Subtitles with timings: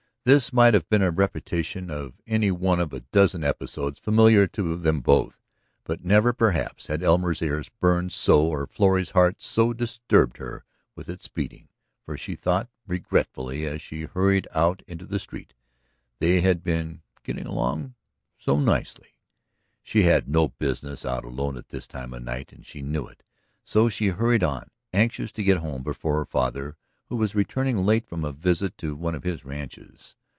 [0.23, 4.77] This might have been a repetition of any one of a dozen episodes familiar to
[4.77, 5.41] them both,
[5.83, 10.63] but never, perhaps, had Elmer's ears burned so or Florrie's heart so disturbed her
[10.95, 11.69] with its beating.
[12.05, 15.55] For, she thought regretfully as she hurried out into the street,
[16.19, 17.95] they had been getting along
[18.37, 19.15] so nicely....
[19.81, 23.23] She had no business out alone at this time of night and she knew it.
[23.63, 26.75] So she hurried on, anxious to get home before her father,
[27.09, 30.15] who was returning late from a visit to one of his ranches.